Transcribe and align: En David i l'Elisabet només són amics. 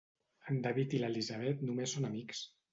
En 0.53 0.57
David 0.67 0.95
i 0.99 1.03
l'Elisabet 1.05 1.63
només 1.71 1.97
són 1.99 2.13
amics. 2.13 2.45